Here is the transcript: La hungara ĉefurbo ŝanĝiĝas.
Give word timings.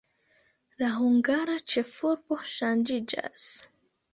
La 0.83 0.87
hungara 0.93 1.57
ĉefurbo 1.73 2.41
ŝanĝiĝas. 2.55 3.47